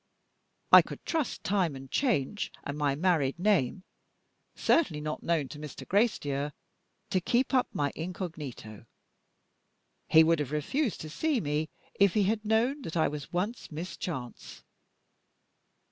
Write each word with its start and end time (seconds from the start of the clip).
I 0.71 0.81
could 0.81 1.05
trust 1.05 1.43
time 1.43 1.75
and 1.75 1.91
change, 1.91 2.51
and 2.63 2.75
my 2.75 2.95
married 2.95 3.37
name 3.37 3.83
(certainly 4.55 4.99
not 4.99 5.21
known 5.21 5.47
to 5.49 5.59
Mr. 5.59 5.87
Gracedieu) 5.87 6.49
to 7.11 7.21
keep 7.21 7.53
up 7.53 7.67
my 7.71 7.91
incognito. 7.95 8.87
He 10.07 10.23
would 10.23 10.39
have 10.39 10.51
refused 10.53 11.01
to 11.01 11.09
see 11.11 11.39
me 11.39 11.69
if 11.99 12.15
he 12.15 12.23
had 12.23 12.43
known 12.43 12.81
that 12.81 12.97
I 12.97 13.07
was 13.09 13.31
once 13.31 13.71
Miss 13.71 13.95
Chance." 13.95 14.63